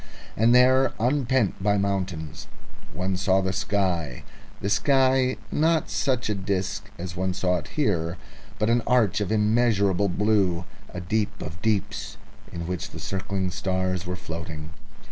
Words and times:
And 0.35 0.55
there, 0.55 0.93
unpent 0.99 1.61
by 1.61 1.77
mountains, 1.77 2.47
one 2.91 3.15
saw 3.17 3.39
the 3.39 3.53
sky 3.53 4.23
the 4.59 4.67
sky, 4.67 5.37
not 5.51 5.91
such 5.91 6.27
a 6.27 6.33
disc 6.33 6.89
as 6.97 7.15
one 7.15 7.35
saw 7.35 7.57
it 7.57 7.67
here, 7.77 8.17
but 8.57 8.67
an 8.71 8.81
arch 8.87 9.21
of 9.21 9.31
immeasurable 9.31 10.09
blue, 10.09 10.65
a 10.89 10.99
deep 11.01 11.39
of 11.39 11.61
deeps 11.61 12.17
in 12.51 12.65
which 12.65 12.89
the 12.89 12.99
circling 12.99 13.51
stars 13.51 14.07
were 14.07 14.15
floating... 14.15 14.71